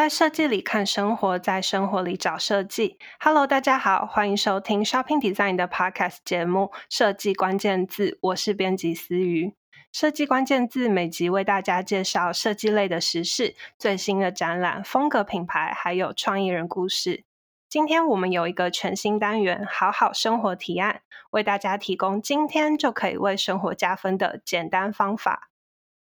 [0.00, 2.96] 在设计里看生活，在生活里找设计。
[3.18, 9.52] Hello，大家好，欢迎收听 Shopping Design 的 Podcast 节目《设计关键字》，我是编辑思瑜。
[9.92, 17.24] 设计关键字每集为大家介绍设计类的时事、最新的展览、风格品牌，还有创意人故事。
[17.68, 25.49] 今天我们有一个全新单元——好好生活提案，为大家提供今天就可以为生活加分的简单方法。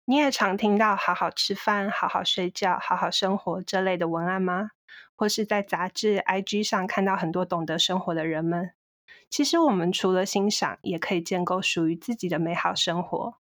[0.08, 4.70] 你也常听到“好好吃饭”、“好好睡觉”、“好好生活”这类的文案吗？
[5.16, 8.72] 或是在杂志、IG 上看到很多懂得生活的人们？
[9.32, 13.38] 其实我们除了欣赏，也可以建构属于自己的美好生活。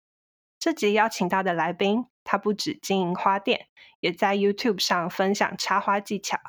[0.57, 3.67] 这集邀请到的来宾，他不只经营花店，
[3.99, 6.39] 也在 YouTube 上分享插花技巧。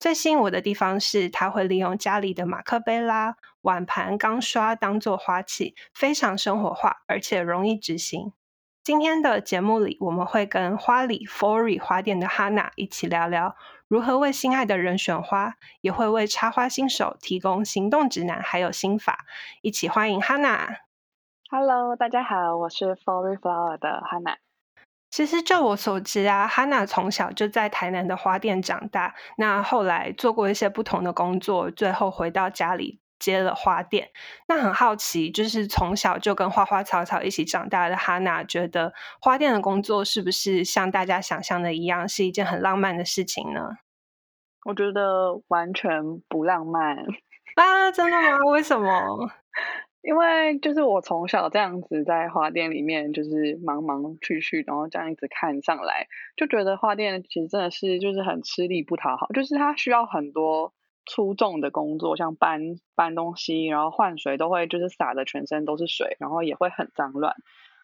[0.00, 8.32] 最吸引我的地方是，他会利用家里的马克杯啦、碗盘、钢刷当做花器，非常生活化，而且容易执行。
[8.82, 13.54] 今天的节目里，我们会跟花里 Flory 花店的 Hana 一起聊聊
[13.86, 19.26] 如何为心爱的人选花，也会为插花新手提供行动指南还有心法。
[19.60, 20.78] 一起欢迎 Hana。
[21.50, 24.36] Hello，大家好，我是 Flory Flower 的 Hana。
[25.10, 32.98] 其实就我所知啊，Hana 从小就在台南的花店长大，那后来做过一些不同的工作，最后回到家里。
[33.20, 34.10] 接了花店，
[34.48, 43.76] 那很好奇，就是从小就跟花花草草一起长大的 Hana，觉得花店的工作是不是像大家想象的一样，是一件很浪漫的事情呢？
[44.64, 46.96] 我觉得完全不浪漫
[47.56, 47.92] 啊！
[47.92, 48.38] 真的吗？
[48.50, 49.30] 为什么？
[50.02, 60.72] 因为就是我从小这样子在花店里面，就是忙忙去去，然后这样一直看上来，就觉得花店其实真的是就是很吃力不讨好，就是它需要很多。
[61.06, 62.60] 粗重的工作，像搬
[62.94, 67.34] 搬东西，然后换水，都会就是洒的全身都是水，然后也会很脏乱。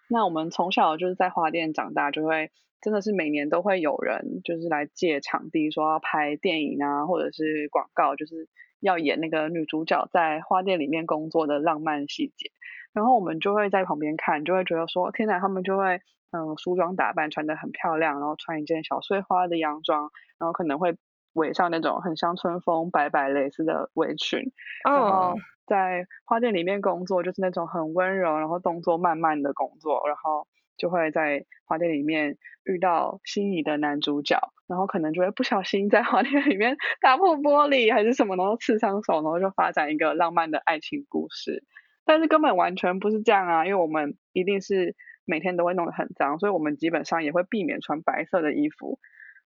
[0.09, 2.51] 那我们从小就是在花店长大，就会
[2.81, 12.53] 真的是每年都会有人就是来借场地，说要拍电影啊，或者是广告，就是要演那个女主角在花店里面工作的浪漫细节。
[12.93, 16.01] 然后我们就会在旁边看，就会觉得说，天哪，他们就会
[16.31, 20.97] 嗯梳妆打扮，穿得很漂亮，然后穿一件小碎花的洋装，然后可能会。
[21.37, 24.41] 围上那种很乡村风白白蕾丝的围裙
[24.85, 24.95] ，oh.
[24.97, 25.35] 然后
[25.67, 30.47] 在花店里面工作，就是那种很温柔，然后动作慢慢的工作，然后
[30.77, 41.63] 就会在花店里面遇到心仪的男主角，然后可能就会不小心在花店里面打破玻璃还是什么，然后刺伤手，然后就发展一个浪漫的爱情故事。
[42.05, 44.95] 但是根本完全不是这样啊，因为我们一定是
[45.25, 48.99] 每天都会弄得很脏，所以我们基本上也会避免穿白色的衣服。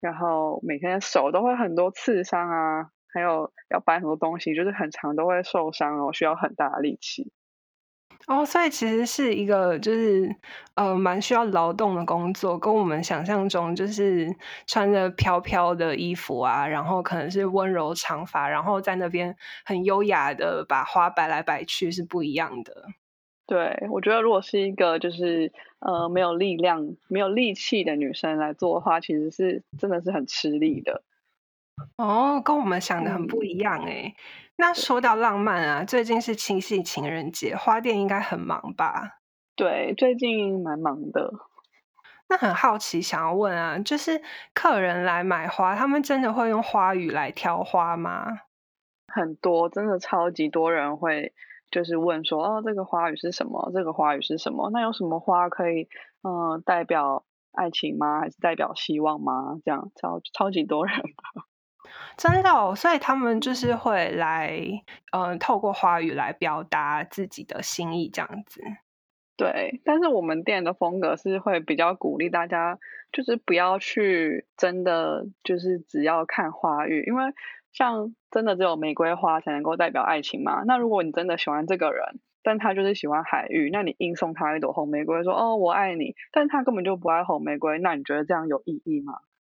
[0.04, 7.32] 然后每天手都会很多刺伤啊，还有要搬很多东西，就是很长都会受伤，然后需要很大的力气。
[8.28, 10.36] 哦，所以其实是一个就是
[10.76, 14.28] 呃蛮需要劳动的工作，跟我们想象中就是
[14.68, 22.88] 穿着飘飘的衣服啊，然后可能是温柔长发，然后在那边很优雅的把花摆来摆去是不一样的。
[23.46, 31.04] 对，我觉得如果是一个就是呃没有力量、没有力气的女生来做的话，其实是真的是很吃力的。
[31.98, 34.04] 哦，跟我们想的很不一样哎。
[34.08, 34.14] 嗯、
[34.56, 39.20] 那说到浪漫啊，最近是七夕情人节，花店应该很忙吧？
[39.58, 41.34] 对，最近蛮忙的。
[42.30, 44.22] 那很好奇，想要问啊，就是
[44.54, 48.40] 客人来买花，他们真的会用花语来挑花吗？
[49.14, 51.34] 很多，真的超级多人会。
[51.74, 53.72] 就是问说，哦，这个花语是什么？
[53.74, 54.70] 这个花语是什么？
[54.72, 55.90] 那有什么花可以，
[56.22, 58.20] 嗯、呃，代表爱情吗？
[58.22, 59.60] 还是代表希望吗？
[59.66, 61.42] 这样超超级多人的，
[62.16, 64.56] 真的哦，所以他们就是会来，
[65.12, 68.62] 嗯、呃，透过花语来表达自己的心意，这样子。
[69.36, 72.78] 对，但是我们店的风格是会比较鼓励大家，
[73.12, 77.24] 就是不要去真的就是只要看花语，因为。
[77.74, 80.64] 像真的只有玫瑰花才能够代表爱情吗？
[80.66, 89.14] 那如果你真的喜欢这个人，但他就是喜欢海芋，那你硬送他一朵红玫瑰，说哦我爱你，但他根本就不爱红玫瑰，那你觉得这样有意义吗？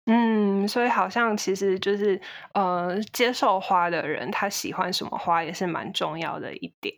[0.07, 2.21] 嗯，所以好像其实就是
[2.55, 6.95] 呃，接受花的人他喜欢什么花也是蛮重要的一点。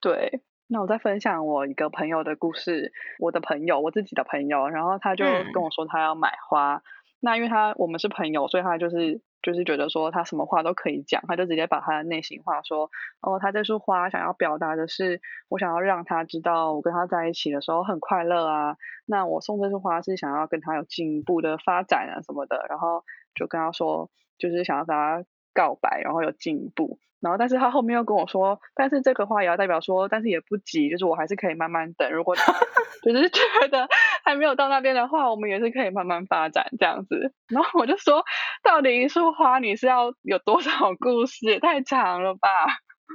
[0.00, 6.82] 对，那我再分享我一个朋友的故事，我的朋友，我自己的朋友，然后他就跟我说他要买花，嗯、
[7.20, 9.20] 那因为他我们是朋友，所以他就是。
[9.46, 12.90] 就是觉得说他什么话都可以讲，他就直接把他的内心话说，
[13.20, 18.76] 哦，他这束花想要表达的是，我想要让他知道我跟他在一起的时候很快乐啊。
[19.06, 23.04] 那我送这束花是想要跟他有进一步的发展啊什么的，然后
[23.36, 26.98] 就跟他说，就是想要跟他告白，然后有进一步。
[27.20, 32.12] 然后但是他后面又跟我说，但是这个话也要代表说，但是也不急，就是我还是可以慢慢等。
[32.12, 32.52] 如果他
[33.02, 33.40] 就是觉
[33.70, 33.88] 得
[34.26, 37.32] 还没有到那边的话，我们也是可以慢慢发展这样子。
[37.48, 38.24] 然后我就说，
[38.64, 41.46] 到底一束花你是要有多少故事？
[41.46, 42.48] 也太长了吧！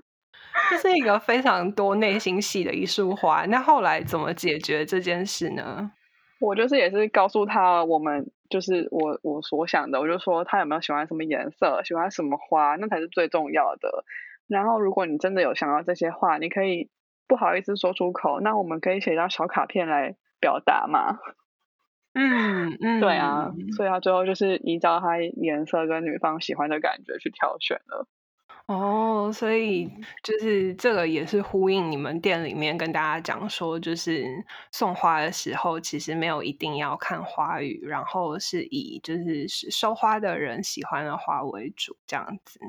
[0.72, 3.46] 这是一个非常多内心戏的一束花。
[3.46, 5.92] 那后来怎么解决这件事呢？
[6.40, 14.06] 我就是也是告诉他，我们就是我我所想的，我就说他有没有喜欢什么颜色，喜欢什么花，那才是最重要的。
[14.48, 16.90] 然后如果你真的有想要这些话，你可以
[17.28, 21.20] 不好意思说出口，那我们可以写张小卡片来表达嘛。
[22.14, 28.06] 嗯嗯，对啊，所以他最后就是依照他颜色跟女方喜欢的感觉去挑选了。
[28.66, 29.90] 哦，所以
[30.22, 34.26] 就是这个也是呼应你们店里面跟大家讲说，就是
[34.74, 42.60] 送花的时候，其实没有一定要看花语，然后是以就是收花的人喜欢的花为主，这样子。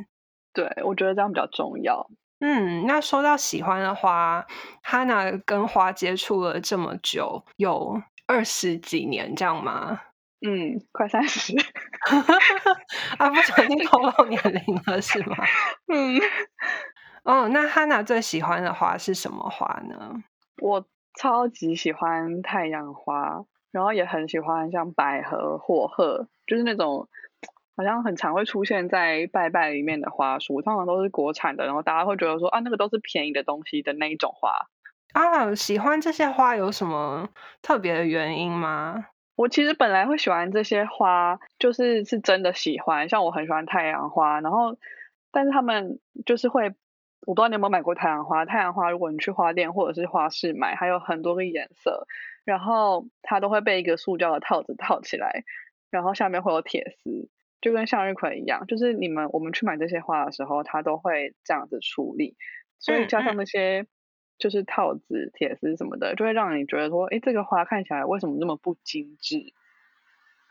[0.52, 2.08] 对，我觉得这样比较重要。
[2.44, 4.44] 嗯，那说到喜欢的花，
[4.82, 10.00] 哈娜跟花接触了这么久，有二十几年这样吗？
[10.44, 11.54] 嗯，快三十。
[13.16, 15.36] 啊，不小心透露年龄了是吗？
[15.86, 16.20] 嗯。
[17.22, 20.24] 哦，那哈娜最喜欢的花是什么花呢？
[20.60, 20.84] 我
[21.20, 27.08] 超级喜欢太阳花，然后也很喜欢像百合、火鹤，就是那种
[27.76, 34.50] 好像很常会出现在拜拜里面的花束，通常都是国产的，然后大家会觉得说啊，那个都是便宜的东西的那一种花。
[35.12, 37.28] 啊，喜欢这些花有什么
[37.60, 39.06] 特别的原因吗？
[39.34, 44.76] 我其实本来会喜欢这些花，就是是真的喜欢，像我很喜欢太阳花，然后
[45.30, 46.74] 但是他们就是会，
[47.26, 48.44] 我不知道你有没有买过太阳花。
[48.44, 52.06] 太阳花如果你去花店或者是花市买，还有很多个颜色，
[52.44, 55.44] 然后它都会被一个塑胶的套子套起来，
[55.90, 57.30] 然后下面会有铁丝，
[57.62, 58.66] 就跟向日葵一样。
[58.66, 62.36] 就是你们我们去买这些花的时候，它都会这样子处理，
[62.78, 63.86] 所以加上那些。
[64.38, 69.52] 就是套子、铁丝什么的，就会让你觉得说，哎，这个花看起来为什么那么不精致？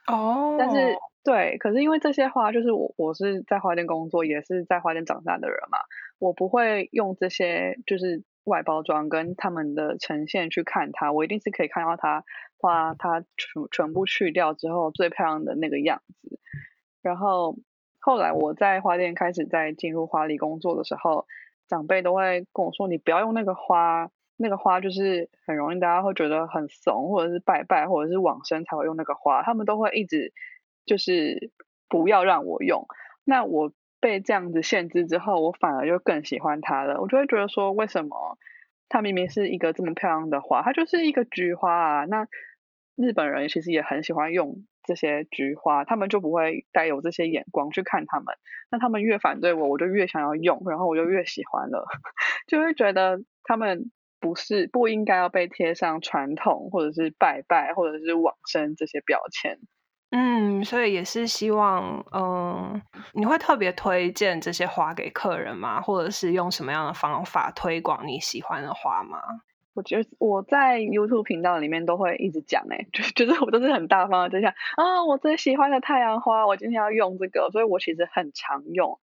[0.08, 5.80] 哦，但是对，可是因为这些花，就是我我是在花店工作，也是在花店长大的人嘛，
[6.20, 12.24] 我不会用这些就是外包装跟他们的呈现去看它，我一定是可以看到它
[12.56, 13.28] 花它全
[13.74, 16.40] 全部去掉之后最漂亮的那个样子。
[17.02, 17.56] 然后
[18.00, 21.26] 后来我在花店开始在进入花礼工作的时候。
[21.68, 29.42] 长辈都会跟我说：“你不要用那个花，那个花就是很容易大家会觉得很怂，或者是拜拜，或者是往生才会用那个花。
[29.42, 30.34] 他们都会一直
[30.86, 31.50] 就是
[31.88, 32.88] 不要让我用。
[33.24, 33.72] 那我
[34.02, 37.00] 被这样子限制之后，我反而就更喜欢它了。
[37.00, 38.38] 我就会觉得说，为什么
[38.90, 42.04] 它明明是一个这么漂亮的花，它就是一个菊花啊？
[42.04, 42.28] 那
[42.98, 48.36] 日本人其实也很喜欢用。”这些菊花，他们就不会带有这些眼光去看他们。
[48.70, 51.86] 那他们越反对我，我就越想要用，然后我就越喜欢了，
[52.48, 59.60] 就会觉得他们不是不应该要被贴上传统或者是拜拜或者是往生这些标签。
[60.14, 62.82] 嗯，所以也是希望，嗯，
[63.14, 65.82] 你会特别推荐这些花给客人吗？
[65.82, 69.20] 或者是用什么样的方法推广你喜欢的花吗？
[69.74, 79.00] 我觉得我在 YouTube 频道里面都会一直讲，哎， 就就是我都是很大方的就像啊，我最喜欢的太阳花，我今天要用这个，所以我其实很常用。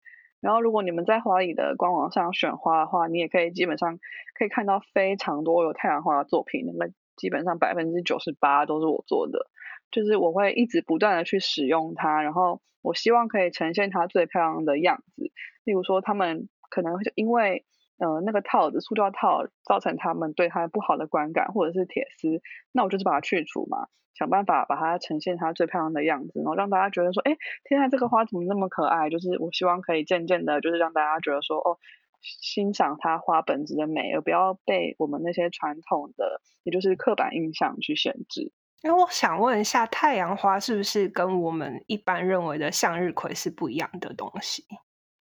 [0.40, 3.98] 然后如果你们在花礼的官网上选花的话，你也可以基本上
[4.38, 9.50] 可以看到非常多有太阳花的作品，那么基本上百分之九十八都是我做的，
[9.90, 15.32] 就是我会一直不断的去使用它，然后我希望可以呈现它最漂亮的样子。
[15.64, 17.64] 例如说，他们可能会因为。
[18.02, 22.42] 呃，那个套子，塑胶套造成他们对它不好的观感，或者是铁丝，
[22.72, 23.86] 那我就是把它去除嘛，
[24.18, 29.08] 想办法把它呈现它最漂亮的样子，然后让大家觉得说，哎，天啊，这个花怎么那么可爱？
[29.08, 31.78] 就是我希望可以渐渐的，就是让大家觉得说，哦，
[32.20, 38.50] 欣赏它花本质的美，而不要被我们那些传统的，也就是刻板印象去限制。
[38.82, 44.64] 因为我想问一下，太阳花是不是跟我们一般认为的向日葵是不一样的东西？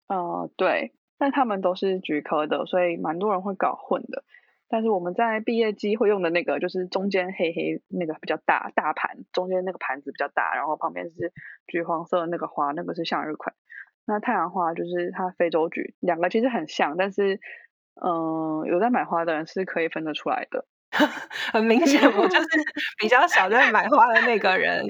[0.10, 0.93] 呃，对。
[1.18, 4.24] 但他们都是菊科的，所以蛮多人会搞混的。
[4.70, 11.32] 但是我们在毕业季会用的那个，就是中间黑黑那个比较大大盘，中间那个盘子比较大，然后旁边是
[11.68, 13.54] 橘黄色的那个花，那个是向日葵。
[14.06, 17.40] 那太阳花就是它非洲菊，两个其实很像，但是
[17.96, 20.66] 嗯、有在买花的人是可以分得出来的。
[21.52, 22.48] 很明显，我就是
[23.00, 24.86] 比较少在买花的那个人。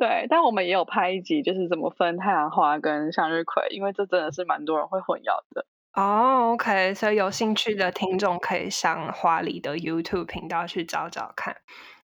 [0.00, 5.66] 对，但我们也有拍一集，就是怎么分太阳花跟向日葵，因为这真的是蛮多人会混淆的。
[5.92, 11.54] 哦、oh，OK，所以有兴趣的听众可以上花里的 YouTube 频道去找找看。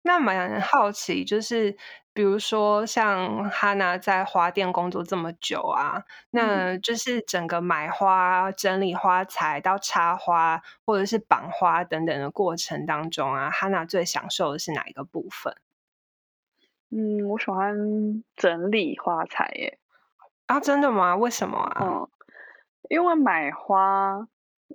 [0.01, 1.77] 那蛮好奇，就是
[2.12, 15.54] 比如说像哈娜在花店工作这么久啊，那就是整个买花、整理花材到插花或者是绑花等等的过程当中啊，哈娜最享受的是哪一个部分？
[16.98, 19.80] 嗯，我喜欢整理花材耶。
[20.46, 21.18] 啊，真的吗？
[21.18, 21.84] 为什么啊？
[21.84, 22.08] 嗯，
[22.88, 24.25] 因为买花，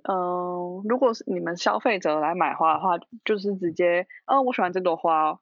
[0.03, 5.39] 嗯、呃，如果是你们消费者来买花的话，就是直接，哦，我喜欢这朵花，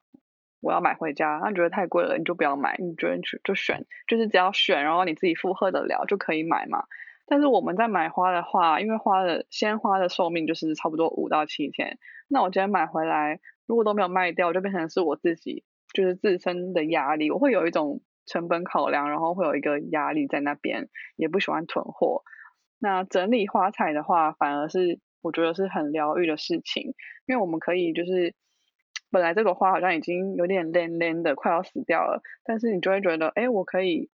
[0.61, 1.41] 我要买回家。
[1.43, 2.77] 那你觉得太贵了，你就不要买。
[2.79, 6.85] 你觉得去就选，就是只要选，然后你自己负荷得了就可以买嘛。
[7.25, 18.01] 但是我们在买花的话，因为花的鲜花的寿命就是差不多五到七天，那我今天买回来，如果都没有卖掉，就变成是我自己就是自身的压力，我会有一种。
[18.31, 22.21] 成本考量，然后会有一个压力在那边，也不喜欢囤货。
[22.77, 26.93] 那整理花材的话，反而是我觉得是很疗愈的事情，
[27.25, 28.35] 因为我们可以就是，
[29.09, 34.11] 本来这朵花好像已经有点蔫蔫的，快要死掉了，但是你就会觉得，哎，我可以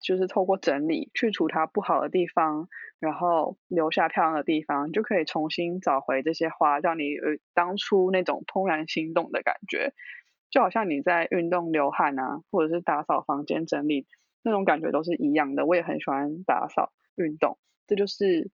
[0.00, 2.70] 就是透过整理去除它不好的地方，
[3.00, 7.16] 然后留下漂亮的地方，就可以重新找回这些花，让你
[7.52, 9.92] 当初那种怦然心动的感觉。
[10.50, 14.06] 就好像你在运动流汗啊，或者是打扫房间整理
[14.42, 15.66] 那种感觉都是一样的。
[15.66, 18.50] 我也很喜欢打扫运动，这就是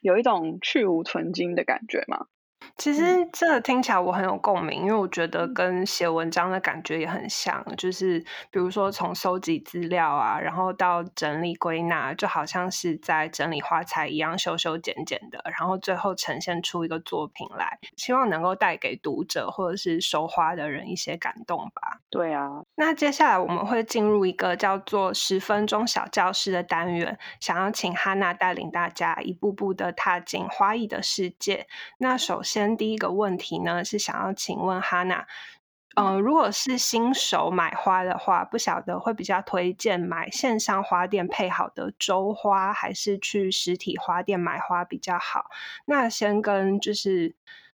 [0.00, 2.26] 有一种去芜存精的感觉嘛。
[2.76, 21.98] 其实这个听起来我很有共鸣，因为我觉得跟写文章的感觉也很像，就是比如说从收集资料啊，然后到整理归纳，就好像是在整理花材一样，修修剪剪的，然后最后呈现出一个作品来，希望能够带给读者或者是收花的人一些感动吧。
[22.10, 31.66] 对啊，那接下来我们会进入一个叫做十分钟小教室的单元，想要请哈娜带领大家一步步的踏进花艺的世界。
[31.98, 32.76] 那首先。
[32.76, 35.26] 第一个问题呢，是想要请问哈娜，
[35.94, 45.50] 嗯、呃，如果是新手买花的话，不晓得会比较推荐买线上花店配好的周花，还是去实体花店买花比较好？
[45.84, 47.34] 那先跟就是。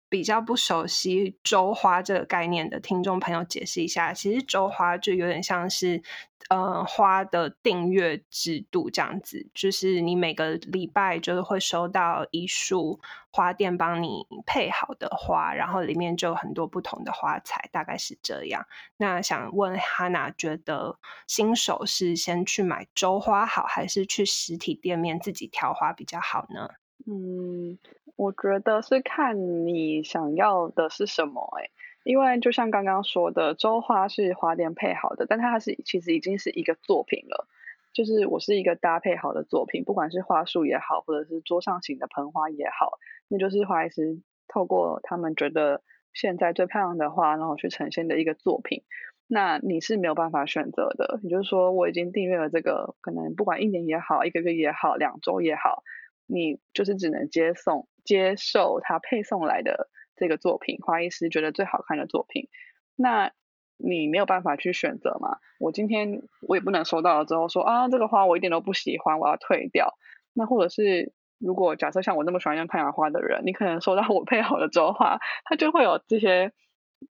[0.09, 6.03] 比较不熟悉周花这个概念的听众朋友解释一下，其实周花就有点像是，
[6.49, 13.01] 呃，花的订阅制度这样子，就是你每个礼拜就是会收到一束
[13.31, 18.67] 花店帮你配好的花，然后里面就有很多不同的花材，大概是这样。
[18.97, 26.71] 那想问哈娜，觉得新手是先去买周花好，还是去实体店面自己挑花比较好呢？
[27.07, 27.79] 嗯。
[28.19, 31.71] 我觉得是看你想要的是什么哎，
[32.03, 37.47] 因为就像刚刚说的，周花是花店配好的，但它是其实已经是一个作品了，
[37.93, 42.99] 就是我是一个搭配好的作品，不管是花束也好，或者是桌上型的盆花也好，
[43.29, 45.81] 那就是花艺师透过他们觉得
[46.13, 48.83] 现在最漂亮的花，然后去呈现的一个作品。
[49.29, 55.85] 那你是没有办法选择的，也就是说我已经订阅了这个，可能不管一年也好，一个月也好，两周也好，
[56.27, 57.87] 你就是只能接送。
[58.09, 62.49] 接受他配送来的这个作品，花艺师觉得最好看的作品，
[62.97, 63.33] 那
[63.77, 65.37] 你没有办法去选择嘛？
[65.61, 69.93] 我今天我也不能收到了之后说啊，这个花我一点都不喜欢，我要退掉。
[70.33, 76.53] 那或者是如果假设像我那么喜欢用太阳花的人，你可能收到我配好的周花，它就会有这些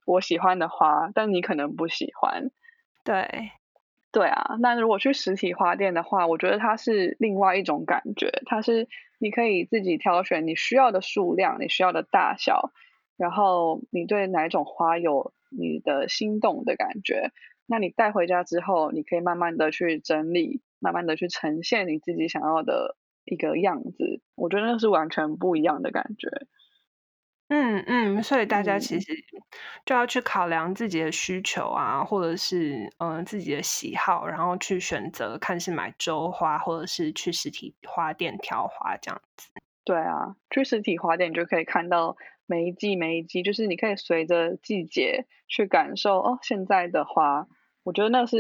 [0.05, 2.51] 我喜欢的花，但你可能不喜欢。
[3.05, 3.53] 对。
[4.11, 8.31] 对啊，那如果去实体花店的话，我觉得它是另外一种感觉。
[8.47, 8.89] 它是
[9.19, 12.73] 你可以自己挑选你需要的数量，你需要的大小，
[13.19, 17.33] 然后你对哪一种花有你的心动的感觉。
[17.67, 22.97] 那你带回家之后，你可以慢慢的去整理，慢慢的去呈现你自己想要的
[23.27, 24.23] 一个样子。
[24.37, 26.29] 我觉得那是完全不一样的感觉。
[27.51, 29.11] 嗯嗯，所以大家其实
[29.87, 39.49] 就要去考量自己的需求啊，或者是嗯、呃、自己的喜好，然后去选择看是买周花，或者是去实体花店挑花这样子。
[39.83, 47.47] 对啊，去实体花店你就可以看到每一季每一季，就是你可以随着季节去感受哦，现在的花，
[47.83, 48.37] 我觉得那是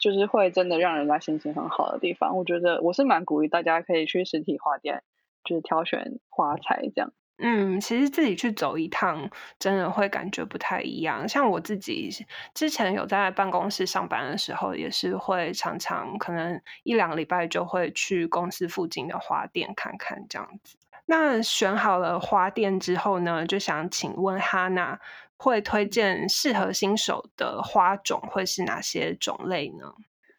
[0.00, 2.36] 就是会真的让人家心情很好的地方。
[2.36, 5.02] 我觉得我是蛮鼓励大家可以去实体花店，
[5.42, 7.12] 就是挑选花材这样。
[7.38, 11.28] 嗯，其实自己去走一趟，真的会感觉不太一样。
[11.28, 12.08] 像我自己
[12.54, 20.76] 之前有在办公室上班的时候，也是会常常可能一两个礼拜就会去公司附近的花店看看这样子。
[21.06, 24.98] 那选好了花店之后呢，就想请问哈娜，
[25.36, 29.92] 会推荐适合新手的花种会是哪些种类呢？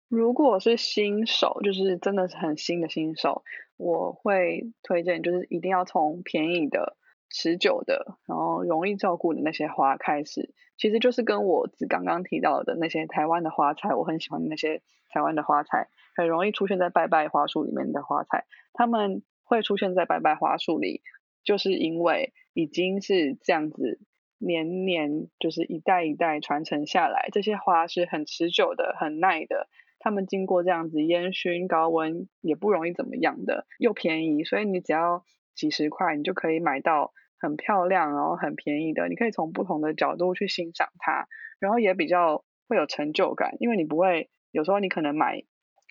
[0.08, 3.44] 如果是新手，就是真的是很新的新手。
[3.78, 6.96] 我会推荐，就是一定要从便宜的、
[7.30, 10.54] 持久的，然后容易照顾的那些花开始。
[10.78, 18.46] 其实就是跟我只刚刚提到的那些台湾的花材，我很喜欢那些台湾的花材，很容易出现在拜拜花束里面的花材。
[18.74, 21.02] 他们会出现在拜拜花束里，
[21.44, 24.00] 就是因为已经是这样子
[24.38, 29.68] 年年就是一代一代传承下来，这些花是很持久的、很耐的。
[30.06, 35.24] 他们经过这样子烟熏高温也不容易怎么样的，又便宜，所以你只要
[35.56, 39.08] 几十块，你就可以买到很漂亮然后很便宜的。
[39.10, 41.28] 你可以从不同的角度去欣赏它，
[41.60, 45.44] 然后也比较会有成就感，因为你不会有时候你可能买。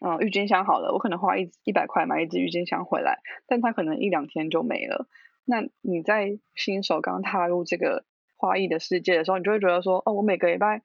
[0.04, 5.06] 嗯，郁金香好了，我可能花一一百块买一支郁金香回来，但它可能一两天就没了。
[5.44, 8.04] 那你在新手刚踏入这个
[8.36, 10.82] 花艺的世界的时候，你就会觉得说，哦，我每个礼拜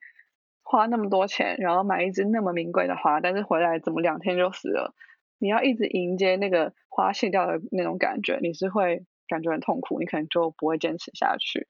[0.62, 4.94] 花那么多钱，然后买一支那么名贵的花，但是回来怎么两天就死了？
[5.38, 11.66] 你要一直迎接那个花谢掉的那种感觉，你是会感觉很痛苦，你可能就不会坚持下去。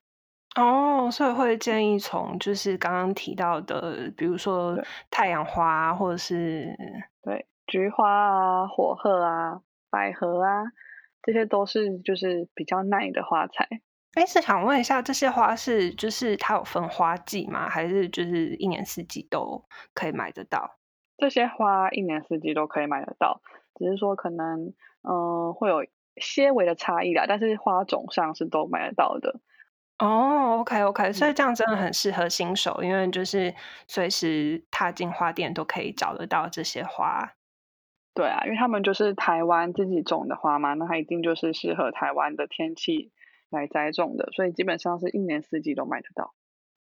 [0.57, 4.77] 哦，所以会建议从就是刚刚提到的，比如说
[5.09, 6.77] 太阳花，或者是
[7.23, 10.65] 对菊花啊、火鹤啊、百合啊，
[11.23, 13.69] 这些都是就是比较耐的花材。
[14.15, 17.69] 哎，是想问一下，这些花是就是它有分花季吗？
[17.69, 19.65] 还是就是一年四季都
[19.95, 20.79] 可以买得到？
[21.17, 23.41] 这些花一年四季都可以买得到，
[23.77, 25.87] 只是说可能嗯、呃、会有
[26.17, 29.39] 些微的差异啦，但是花种上是都买得到的。
[29.99, 33.55] 哦，OK，OK，所以这样真的很适合新手，嗯，因为就是
[33.87, 37.35] 随时踏进花店都可以找得到这些花。
[38.15, 43.13] 对啊，因为他们就是台湾自己种的花嘛，那它一定就是适合台湾的天气
[43.51, 46.35] 来栽种的，所以基本上是一年四季都买得到。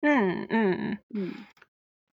[0.01, 1.33] 嗯嗯嗯。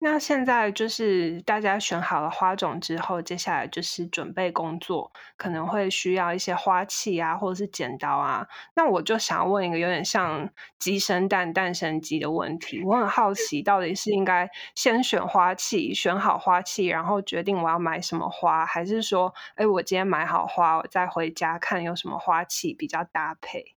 [0.01, 8.47] 那现在就是大家选好了花种之后，接下来就是准备工作，可能会需要一些花器啊，或者是剪刀啊。
[8.77, 12.81] 那我就想要问一个有点像鸡生蛋，蛋生鸡的问题。
[12.85, 23.75] 我很好奇，到底是应该先选花器，选好花器，然后决定我要买什么花，还是说，哎，我今天买好花，我再回家看有什么花器比较搭配？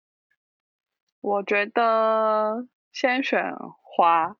[1.22, 4.36] 我觉得先选花，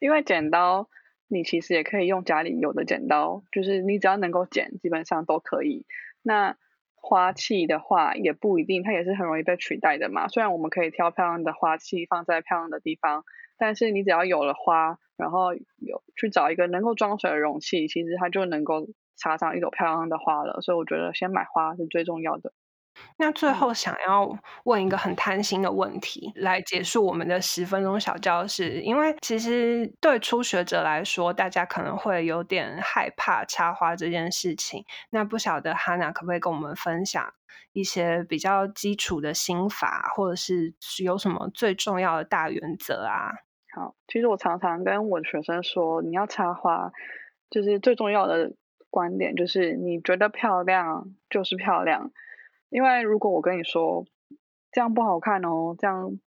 [0.00, 0.88] 因为剪刀。
[1.28, 5.84] 你其实也可以用家里有的剪刀，就是你只要能够剪，基本上都可以。
[6.22, 6.56] 那
[6.94, 10.28] 花器的话也不一定，它也是很容易被取代的嘛。
[10.28, 13.24] 虽然我们可以挑漂亮的花器放在漂亮的地方，
[13.58, 18.86] 但是你只要有了花，然后有去找一个能够装水的容器，其实它就能够
[19.16, 20.60] 插上一朵漂亮的花了。
[20.60, 22.52] 所以我觉得先买花是最重要的。
[23.18, 28.80] 那最后想要问一个很贪心的问题，来结束我们的十分钟小教室。
[28.80, 34.84] 因为其实对初学者来说，大家可能会有点害怕插花这件事情。
[35.10, 37.32] 那不晓得 Hana 可不可以跟我们分享
[37.72, 43.32] 一些比较基础的心法，或者是有什么最重要的大原则啊？
[43.74, 46.90] 好，其实我常常跟我的学生说，你要插花，
[47.50, 48.52] 就是最重要的
[48.88, 52.10] 观点就是你觉得漂亮就是漂亮。
[52.68, 54.04] 因为如果我跟你说
[54.72, 56.18] 这样不好看哦，这样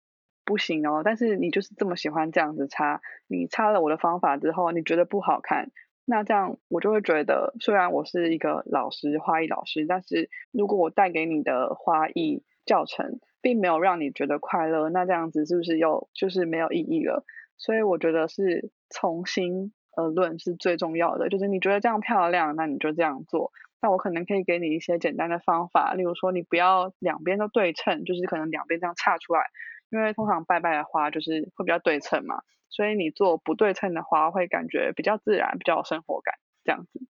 [0.45, 5.71] 不行哦，但是你就是这么喜欢这样子插，你插了我的方法之后，你觉得不好看，
[6.05, 17.23] 那这样我就会觉得，虽然我是一个老师，花艺老师，但是如果我带给你的花艺教程并没有让你觉得快乐，那这样子是不是又就是没有意义了？
[17.57, 23.51] 所以我觉得是从心而论是最重要的，就是你觉得这样漂亮，那你就这样做。
[23.81, 29.41] 那我可能可以给你一些简单的方法，例如说你不要两边都对称，就是可能两边这样插出来，
[29.89, 37.07] 因为通常拜拜的花就是会比较对称嘛，所以你做不对称的花会感觉比较自然，比较有生活感这样子。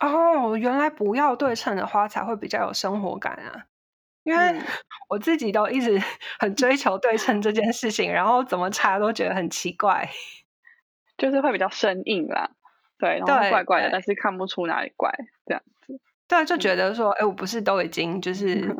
[0.00, 3.66] 哦，原来不要对称的花才会比较有生活感啊！
[4.22, 4.38] 因为
[5.10, 6.00] 我自己都一直
[6.38, 10.08] 很追求对称这件事情，然后怎么插都觉得很奇怪，
[11.16, 12.50] 就是会比较生硬啦，
[12.98, 15.12] 对，然后怪怪的，但是看不出哪里怪
[15.44, 15.62] 这样。
[16.28, 18.76] 对，就觉得说，哎、嗯，我不是都已经就 是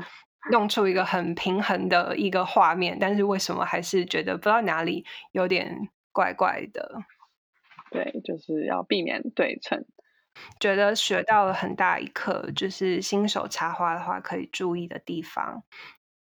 [0.52, 7.00] 弄出一个很平衡的一个画面，嗯、但是为什么还是觉得不知道哪里有点怪怪的？
[7.90, 9.84] 对，就是要避免对称。
[10.60, 15.64] 觉得学到了很大一课，就是新手插花的话可以注意的地方。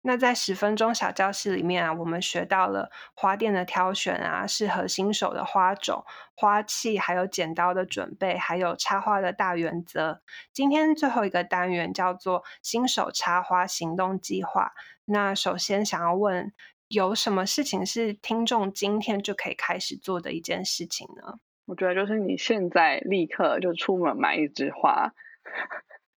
[0.07, 10.21] 那在十分钟小教室里面啊，我们学到了花店的挑选啊，适合新手的花种、花器，还有剪刀的准备，还有插花的大原则。
[10.53, 14.71] 今天最后一个单元叫做新手插花行动计划。
[15.03, 16.53] 那首先想要问，
[16.87, 21.39] 有什么事情是听众今天就可以开始做的一件事情呢？
[21.65, 25.11] 我觉得就是你现在立刻就出门买一枝花。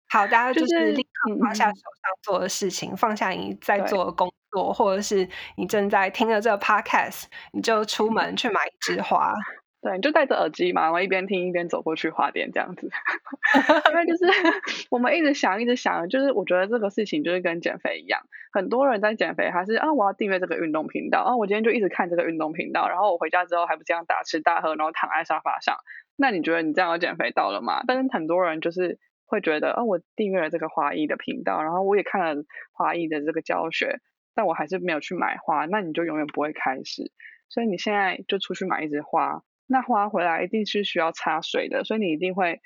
[0.08, 0.94] 好， 大家就是
[1.40, 9.34] 放下手上做的事情，嗯、放下你在做的工作，或者是你正在听着这个 podcast，你就出门去买一枝花。
[9.82, 12.90] 对，你就戴着耳机嘛，然后一边听一边走过去花店这样子。
[13.90, 14.26] 因为就 是
[14.90, 18.20] 我们一直想，一直想，就是我觉得这个事情就是跟减肥一样，
[18.52, 25.78] 很多人在减肥还是啊，我要订阅这个运动频道啊，我今天就一直看这个运动频道，然后我回家之后还不这样大吃大喝，然后躺在沙发上。
[26.16, 27.82] 那你觉得你这样有减肥到了吗？
[27.86, 28.98] 但是很多人就是
[29.30, 34.00] 会觉得，哦，我订阅了这个花艺的频道，然后我也看了花艺的这个教学，
[34.34, 37.12] 但我还是没有去买花，那你就永远不会开始。
[37.48, 39.42] 所以你现在就出去买一枝花。
[39.66, 42.60] 那花回来一定是需要擦水的，所以你一定会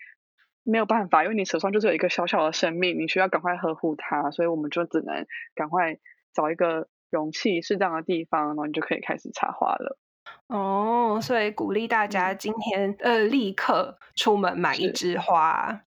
[0.62, 5.98] 没有办法，因为你手上就是有一个小小的生命，你需要赶快呵护它，所以我们就只能赶快
[6.32, 9.98] 找一个容器适当的地方，然后你就可以开始插花了。
[10.46, 15.82] 哦，所以鼓励大家今天呃立刻出门买一枝花。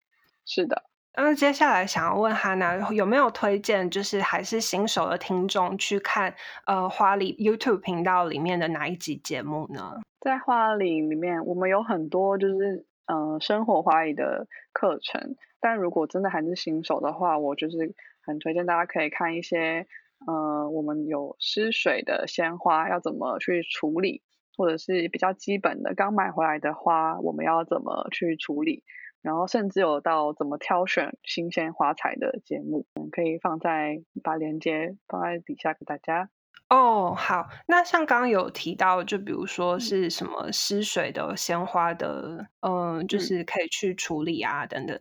[0.44, 0.84] 是，的。
[1.14, 6.34] 那接下来想要问哈娜有没有推荐，就是还是新手的听众去看
[6.66, 10.00] 呃花里 YouTube 频道里面的哪一集节目呢？
[10.20, 19.86] 在花里里面，我们有很多就是呃生活花艺的课程，但如果真的还是新手的话，我就是很推荐大家可以看一些
[20.26, 24.22] 呃我们有失水的鲜花要怎么去处理，
[24.56, 28.82] 或者是比较基本的刚买回来的花我们要怎么去处理。
[29.22, 36.28] 然后甚至有到怎么挑选新鲜花材的节目，可以放在把链接放在底下给大家。
[36.68, 44.98] 哦，好，那像刚刚有提到，就比如说是什么湿水的鲜花的，嗯、呃，就是可以去处理啊，等等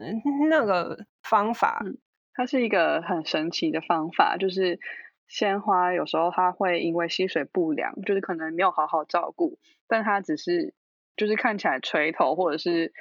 [0.50, 1.98] 那个方法，嗯，
[2.36, 4.80] 它是一个很神奇的方法，就是
[5.28, 9.58] 鲜花有时候它会因为吸水不良，就是可能没有好好照顾，
[9.88, 10.76] 但它只是
[11.18, 12.94] 就是看起来垂头或者是。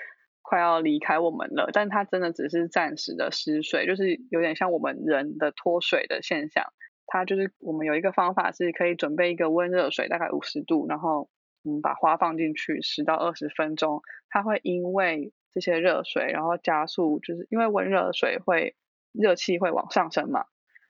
[0.43, 6.65] 快要离开我们了，但它真的只是暂时的失水，就是有点像我们人的脱水的现象。
[7.07, 11.29] 它就是我们有一个方法是可以准备一个温热水，大概五十度，然后
[11.63, 18.77] 我们把花放进去十到二十分钟，它会因为这些热水，然后加速，就是因为温热水会
[19.13, 20.47] 热气会往上升嘛，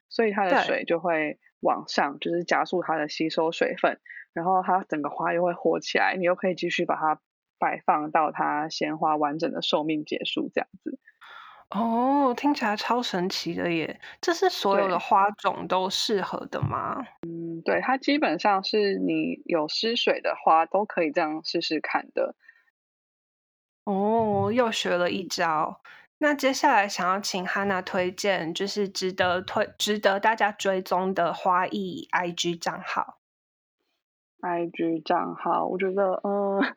[0.09, 3.99] 所以它的水就会往上，就是加速它的吸收水分，
[4.33, 7.21] 然后它整个花又会活起来，你又可以继续把它。
[7.61, 10.99] 摆放到它鲜花完整的寿命结束，这样子。
[11.69, 14.01] 哦，听起来超神奇的耶！
[14.21, 17.07] 这是所有的花种都适合的吗？
[17.23, 22.35] 嗯，对，它基本上是你有失水的花都可以这样试试看的。
[23.85, 25.81] 哦，又学了一招。
[26.19, 33.20] 那接下来想要请哈娜推荐，就是值得推、值得大家追踪的花艺 IG 账号。
[34.41, 36.61] IG 账号，我觉得，嗯。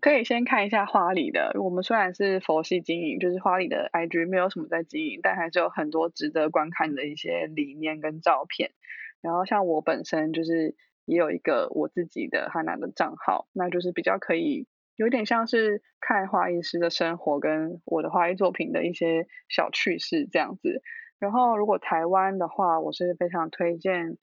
[0.00, 8.72] 可以先看一下花里的，我们虽然是佛系经营，就是花里的 IG 没有什么在经营，但还是有很多值得观看的一些理念跟照片。
[9.20, 20.82] 然后像我本身就是也有一个我自己的哈娜的账号，那就是比较可以有点像是看花艺师的生活跟我的花艺作品的一些小趣事这样子。
[21.20, 24.16] 然后如果台湾的话，我是非常推荐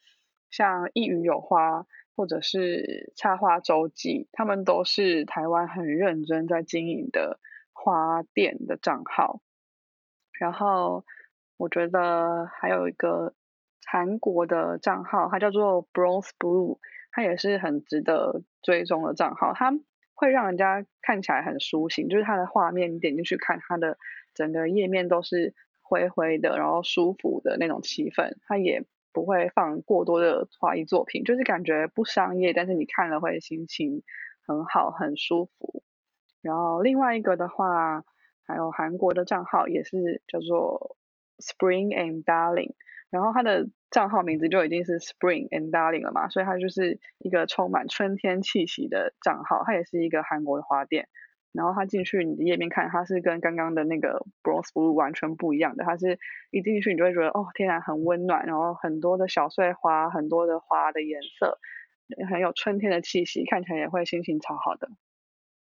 [0.49, 1.85] 像一语有花。
[2.15, 7.39] 或者是插花周记，他们都是台湾很认真在经营的
[7.73, 9.41] 花店的账号。
[10.39, 11.05] 然后
[11.57, 13.33] 我觉得还有一个
[13.85, 16.79] 韩国的账号，它叫做 Bronze Blue，
[17.11, 19.53] 它也是很值得追踪的账号。
[19.53, 19.71] 它
[20.13, 23.97] 会让人家看起来很舒心，就是它的画面，你点进去看，它的
[24.33, 28.35] 整个页面都是灰灰的，然后舒服的那种气氛。
[28.47, 34.03] 它也不会放过多的花艺作品，就是感觉不商业，但是你看了会心情
[34.45, 35.83] 很好，很舒服。
[36.41, 38.03] 然后另外一个的话，
[38.45, 40.97] 还有韩国的账号也是叫做
[41.37, 42.73] Spring and Darling，
[43.09, 51.07] 然后它的账号名字就已经是 Spring and Darling 了嘛，所以它就是一个充满春天气息的账号，它也是一个韩国的花店。
[51.53, 55.83] 然后他进去你的页面看，它是跟刚刚的那个 Bronze Blue 完全不一样的。
[55.83, 56.17] 它是
[56.49, 61.59] 一进去你就会觉得哦，天然很温暖，然后很多的小碎花，很多的花的颜色，
[62.29, 64.89] 很有春天的气息，看起来也会心情超好的。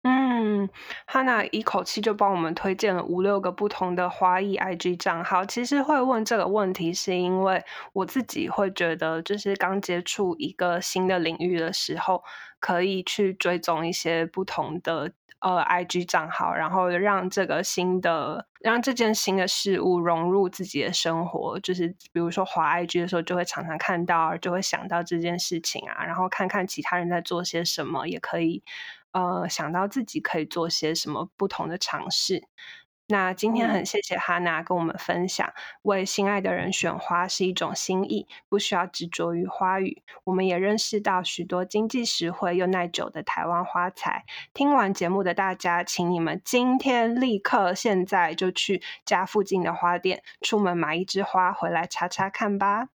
[0.03, 0.67] 嗯，
[1.05, 5.45] 哈娜一口气就帮我们推荐了五六个不同的花艺 IG 账号。
[5.45, 7.63] 其实会问这个问题，是因为
[7.93, 12.23] 我自己会觉得，就是刚接触一个新的领域的时候，
[12.61, 15.11] 可以去追踪一些不同的。
[15.41, 28.61] 呃，IG 账号，然后让这个新的，让这件新的事物融入自己的生活，就是比如说滑 IG 的时候，就会常常看到，就会想到这件事情啊，然后看看其他人在做些什么，也可以
[29.13, 32.43] 呃想到自己可以做些什么不同的尝试。
[33.11, 40.01] 那今天很谢谢哈娜跟我们分享，为心爱的人选花是一种心意，不需要执着于花语。
[40.23, 44.23] 我们也认识到许多经济实惠又耐久的台湾花材。
[44.53, 52.87] 听完节目的大家，请你们今天立刻现在就去家附近的花店，出门买一枝花回来插插看吧。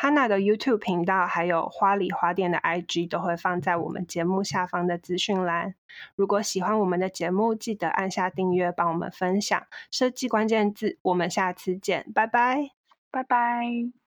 [0.00, 5.74] Hana 的 YouTube 频道还有花里花店的 IG 都会放在我们节目下方的资讯栏。
[6.16, 9.62] 如果喜欢我们的节目，记得按下订阅，帮我们分享。
[9.90, 12.70] 设计关键字，我们下次见，拜拜，
[13.10, 13.99] 拜拜。